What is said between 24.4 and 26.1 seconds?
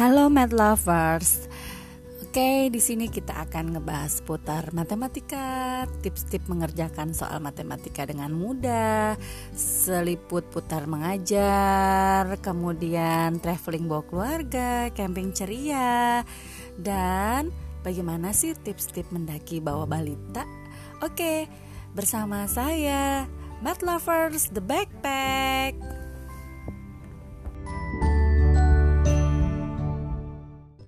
The Backpack.